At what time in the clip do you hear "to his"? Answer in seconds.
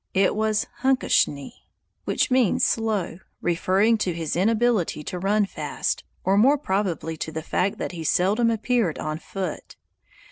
3.99-4.35